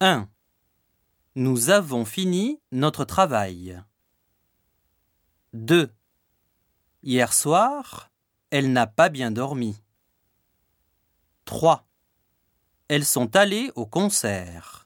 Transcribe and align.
1. 0.00 0.28
Nous 1.36 1.70
avons 1.70 2.04
fini 2.04 2.60
notre 2.70 3.06
travail. 3.06 3.82
2. 5.54 5.90
Hier 7.02 7.32
soir, 7.32 8.10
elle 8.50 8.74
n'a 8.74 8.86
pas 8.86 9.08
bien 9.08 9.30
dormi. 9.30 9.82
3. 11.46 11.88
Elles 12.88 13.06
sont 13.06 13.36
allées 13.36 13.72
au 13.74 13.86
concert. 13.86 14.85